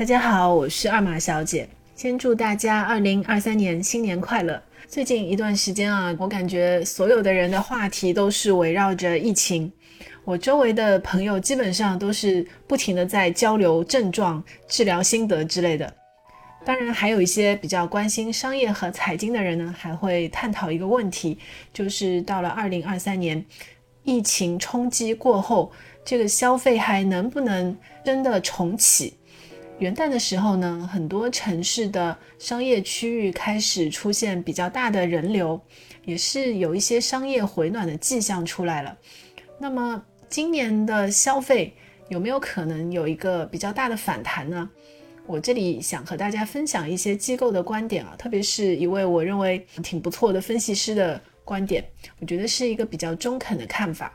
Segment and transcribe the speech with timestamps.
[0.00, 1.68] 大家好，我是二马小姐。
[1.94, 4.58] 先祝大家二零二三年新年快乐。
[4.88, 9.70] 最近一段时间啊，我感觉所有的人的话题都是围绕着疫情。
[10.24, 15.92] 我周围的朋友基本上都是不停的在交流症状、治疗心得之类的。
[16.64, 21.36] 当然，还有一些比较关心商业和财经的人呢，还会探讨一个问题，
[21.74, 23.44] 就是到了二零二三年，
[24.04, 25.70] 疫情冲击过后，
[26.06, 29.12] 这个消费还能不能真的重启？
[29.80, 35.58] 元旦的时候呢，很多城市的商业区域开始出现比较大的人流，
[36.04, 38.94] 也是有一些商业回暖的迹象出来了。
[39.58, 41.72] 那么今年的消费
[42.10, 44.68] 有没有可能有一个比较大的反弹呢？
[45.26, 51.82] 我这里想和大家分享一些机构的观点啊，特别是一位我认为挺不错的分析师的观点，
[52.18, 54.12] 我觉得是一个比较中肯的看法。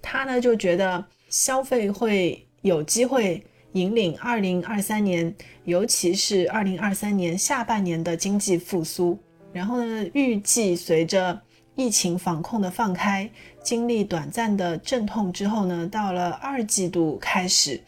[0.00, 3.44] 他呢就觉得消费会有机会。
[3.74, 9.18] 引领二零二三年，尤其是二零二三年下半年的经济复苏。
[9.52, 11.40] 然后呢，预计随着
[11.74, 13.28] 疫情防控的放开，
[13.64, 17.80] 经历短暂的阵痛之后呢，到了二季度开始，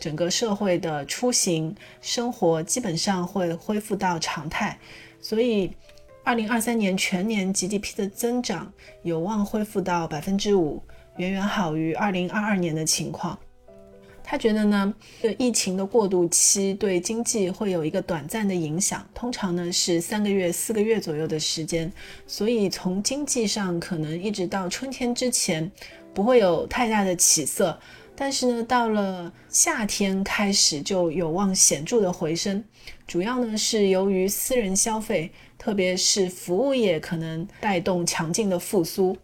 [0.00, 4.76] 整个社会的出行生活基本上会恢复到常态。
[5.20, 5.70] 所以，
[6.24, 8.72] 二零二三年全年 GDP 的增长
[9.04, 10.82] 有望恢复到百分之五，
[11.18, 13.38] 远远好于二零二二年的情况。
[14.30, 21.90] 他觉得呢，这疫情的过渡期对经济会有一个短暂的影响，通常呢是三个月、四个月左右的时间，
[22.26, 25.72] 所以从经济上可能一直到春天之前
[26.12, 27.80] 不会有太大的起色，
[28.14, 32.62] 但是呢，到了夏天开始就有望显著的回升，
[33.06, 39.16] 主要呢是由于私人消费，特别是服务业可能带动强劲的复苏。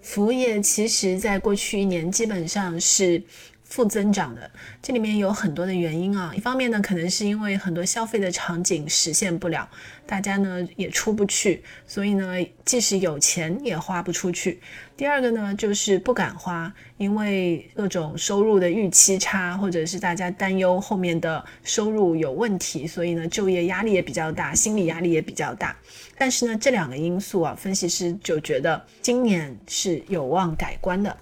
[0.00, 3.22] 服务业其实在过去一年基本上是。
[3.68, 4.50] 负增长的，
[4.80, 6.32] 这里面有很多的原因啊。
[6.34, 9.68] 一方面呢，可能是因为很多消费的场景实现不了，
[10.06, 14.60] 大家呢也出不去，所以呢，即使有钱也花不出去。
[14.96, 25.76] 第二个呢，就是不敢花，因为各种收入的预期差，或者是大家担忧后面的收入有问题，所以呢，就业压力也比较大，心理压力也比较大。
[26.16, 31.14] 但是呢，这两个因素啊，分析师就觉得今年是有望改观的。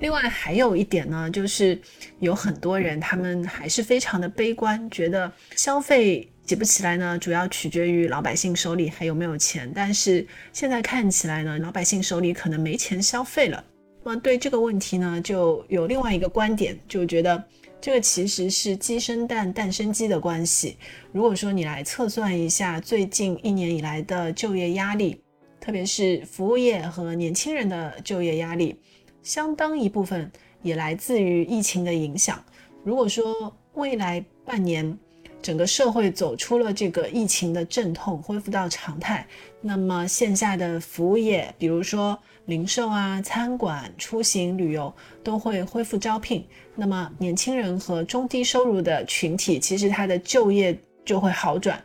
[0.00, 1.78] 另外还有一点呢，就是
[2.20, 9.70] 有很多人他们还是非常的悲观，觉得消费起不起来呢，主要取决于老百姓手里还有没有钱。
[9.74, 13.62] 但是现在看起来呢，老百姓手里可能没钱消费了。
[14.04, 17.42] 那么对这个问题呢，就有另外一个观点，就觉得
[17.80, 20.76] 这个其实是鸡生蛋，蛋生鸡的关系。
[21.10, 25.20] 如果说你来测算一下最近一年以来的就业压力，
[25.60, 28.78] 特别是服务业和年轻人的就业压力。
[29.28, 32.42] 相当一部分也来自于疫情的影响。
[32.82, 34.98] 如果说未来半年
[35.42, 39.26] 整个社会走出了这个疫情的阵痛，恢复到常态，
[39.60, 44.90] 那么线下的服务业，比如说零售啊、餐馆、出行旅游，
[45.22, 46.42] 都会恢复招聘。
[46.74, 50.74] 那么年轻人和中低收入的群体，其实他的就业
[51.04, 51.78] 就会好转。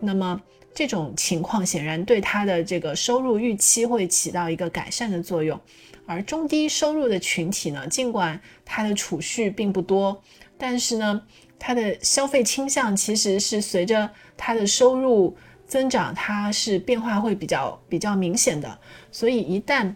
[0.00, 0.40] 那么
[0.74, 5.58] 这种情况显然对他的这个收入预期会起到一个改善的作用。
[6.04, 10.22] 而中低收入的群体呢，尽管他的储蓄并不多，
[10.56, 11.22] 但是呢，
[11.58, 15.36] 他的消费倾向其实是随着他的收入
[15.66, 18.78] 增长，它是变化会比较比较明显的。
[19.10, 19.92] 所以一旦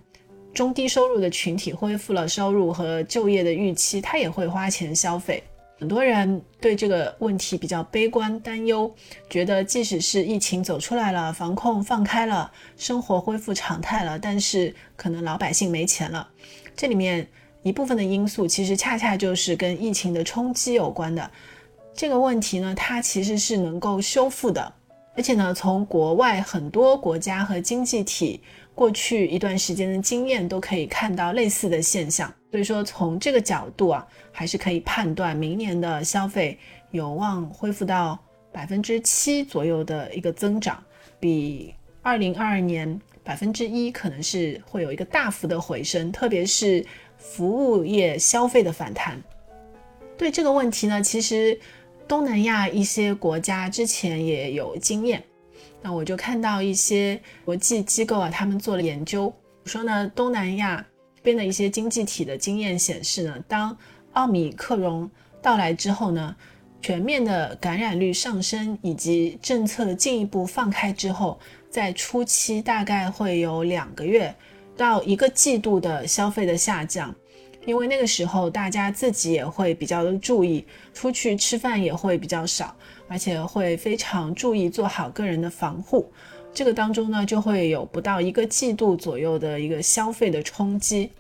[0.53, 5.41] 中低收入的群体恢复了收入和就业的预期，他也会花钱消费。
[5.81, 8.95] 很多人对这个问题比较悲观担忧，
[9.31, 16.29] 觉得即使是疫情走出来了，防控放开了，生活恢复常态了，但是可能老百姓没钱了。
[16.77, 17.27] 这里面
[17.63, 21.31] 一部分的因素其实恰恰就是跟疫情的冲击有关的。
[21.95, 24.71] 这个问题呢，它其实是能够修复的，
[25.17, 28.43] 而且呢，从国外很多国家和经济体
[28.75, 32.33] 过去一段时间的经验都可以看到类似的现象。
[32.51, 36.59] 所以说，从这个角度啊，还是可以判断明年的消费
[36.91, 38.19] 有望恢复到
[38.53, 40.83] 百分之七左右的一个增长，
[41.21, 41.73] 比
[42.03, 46.85] 二零二二年百分之一可能是会有一个大幅的回升，特别是
[47.17, 49.23] 服务业消费的反弹。
[50.19, 51.57] 对这个问题呢，其实
[52.09, 55.23] 东南亚一些国家之前也有经验，
[55.83, 59.33] 那我就看到一些国际机构啊，他们做了研究，
[59.65, 60.85] 说呢，东南亚。
[61.23, 63.77] 边的一些经济体的经验显示呢，当
[64.15, 65.07] 奥米克戎
[65.43, 66.35] 到来之后呢，
[66.81, 71.39] 全面的感染率上升以及政策进一步放开之后，
[71.69, 74.35] 在初期大概会有两个月
[74.79, 77.15] 到一个季度的消费的下降，
[77.67, 80.65] 因为那个时候大家自己也会比较的注意，
[80.95, 82.75] 出去吃饭也会比较少，
[83.07, 86.11] 而且会非常注意做好个人的防护。
[86.53, 91.13] 这个当中呢，就会有不到一个季度左右的一个消费的冲击，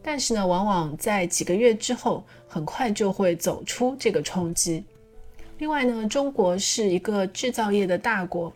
[0.00, 4.82] 但是呢，往往在几个月之后，很快就会走出这个冲击。
[5.58, 8.50] 另外呢，中国是一个制造业的大国，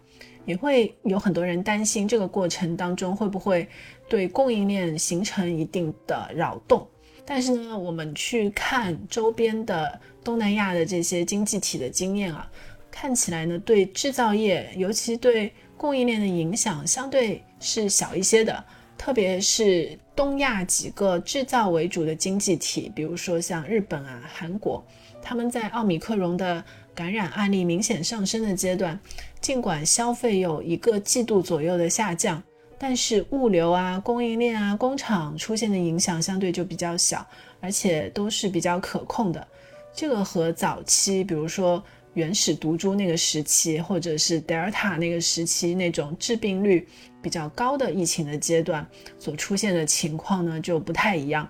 [0.47, 3.69] 也会有很多人担心这个过程当中会不会
[4.09, 6.87] 对供应链形成一定的扰动。
[7.25, 12.51] 但是呢，我们去看周边的东南亚的这些经济体的经验啊，
[12.91, 18.65] 看起来呢，对制造业，尤其对供应链的影响相对是小一些的，
[18.99, 24.85] 特别是东亚几个制造为主的经济体，比如说像日本啊、韩国，
[25.23, 26.63] 他们在奥米克戎的
[26.95, 28.99] 感染案例明显上升的阶段，
[29.41, 32.43] 尽管消费有一个季度左右的下降，
[32.83, 37.25] 但是物流啊、供应链啊、工厂出现的影响相对就比较小，
[37.61, 39.47] 而且都是比较可控的。
[39.95, 41.81] 这个和早期，比如说。
[42.15, 46.87] 原始毒株那个时期，或者是德尔塔那个时期那种致病率
[47.23, 48.87] 比较高的疫情的阶段
[49.19, 51.49] 所出现的情况呢，就不太一样。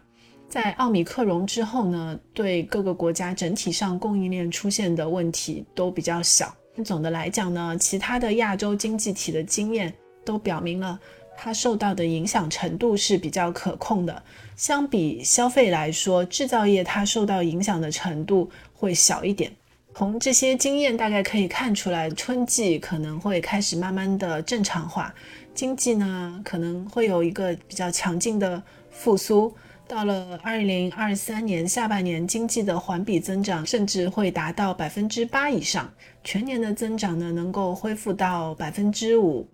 [0.49, 6.55] 在奥米克戎之后呢，对各个国家整体上供应链出现的问题都比较小。
[6.85, 9.93] 总的来讲呢，其他的亚洲经济体的经验
[10.25, 10.97] 都表明了，
[11.37, 14.23] 它受到的影响程度是比较可控的。
[14.57, 19.51] 相比消费来说，制造业它受到影响的程度会小一点。
[19.95, 25.15] 从这些经验大概可以看出来，春季可能会开始慢慢的正常化，
[25.55, 29.55] 经济呢可能会有一个比较强劲的复苏。
[29.93, 35.93] 到了二零二三年下半年，经济的环比增长甚至会达到百分之八以上，
[36.25, 39.47] 全年的增长呢能够恢复到百分之五，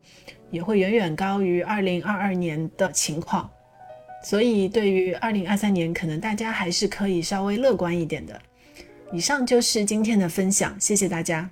[0.52, 3.50] 也会远远高于二零二二年的情况。
[4.22, 8.40] 所以对于二零二三年，可能大家还是可以稍微乐观一点的。
[9.12, 11.50] 以上就是今天的分享，谢谢大家。